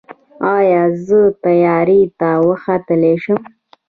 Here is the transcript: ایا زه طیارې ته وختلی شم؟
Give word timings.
ایا 0.55 0.83
زه 1.05 1.19
طیارې 1.43 2.01
ته 2.19 2.29
وختلی 2.47 3.15
شم؟ 3.23 3.37